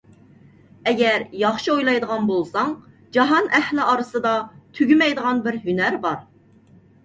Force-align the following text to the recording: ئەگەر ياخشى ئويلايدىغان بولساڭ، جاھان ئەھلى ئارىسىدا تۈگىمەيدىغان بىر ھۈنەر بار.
ئەگەر 0.91 1.25
ياخشى 1.41 1.69
ئويلايدىغان 1.73 2.25
بولساڭ، 2.31 2.73
جاھان 3.19 3.53
ئەھلى 3.61 3.87
ئارىسىدا 3.93 4.35
تۈگىمەيدىغان 4.81 5.47
بىر 5.49 5.63
ھۈنەر 5.71 6.03
بار. 6.09 6.21